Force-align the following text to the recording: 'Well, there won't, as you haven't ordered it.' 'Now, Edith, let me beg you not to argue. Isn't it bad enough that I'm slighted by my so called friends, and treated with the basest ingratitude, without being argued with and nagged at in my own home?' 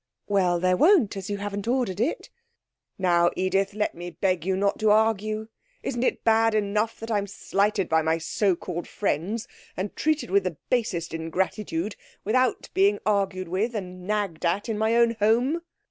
'Well, 0.27 0.59
there 0.59 0.75
won't, 0.77 1.15
as 1.15 1.29
you 1.29 1.37
haven't 1.37 1.67
ordered 1.67 1.99
it.' 1.99 2.31
'Now, 2.97 3.29
Edith, 3.35 3.75
let 3.75 3.93
me 3.93 4.09
beg 4.09 4.47
you 4.47 4.57
not 4.57 4.79
to 4.79 4.89
argue. 4.89 5.49
Isn't 5.83 6.01
it 6.01 6.23
bad 6.23 6.55
enough 6.55 6.99
that 6.99 7.11
I'm 7.11 7.27
slighted 7.27 7.87
by 7.87 8.01
my 8.01 8.17
so 8.17 8.55
called 8.55 8.87
friends, 8.87 9.47
and 9.77 9.95
treated 9.95 10.31
with 10.31 10.43
the 10.45 10.57
basest 10.71 11.13
ingratitude, 11.13 11.95
without 12.23 12.67
being 12.73 12.97
argued 13.05 13.47
with 13.47 13.75
and 13.75 14.07
nagged 14.07 14.43
at 14.43 14.67
in 14.67 14.75
my 14.75 14.95
own 14.95 15.17
home?' 15.19 15.61